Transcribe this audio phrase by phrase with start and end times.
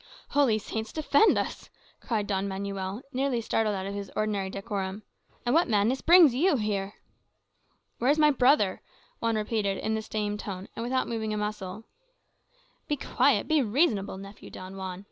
[0.29, 1.69] "Holy Saints defend us!"
[1.99, 5.03] cried Don Manuel, nearly startled out of his ordinary decorum.
[5.45, 6.95] "And what madness brings you here?"
[7.99, 8.81] "Where is my brother?"
[9.19, 11.83] Juan repeated, in the same tone, and without moving a muscle.
[12.87, 14.99] "Be quiet be reasonable, nephew Don Juan.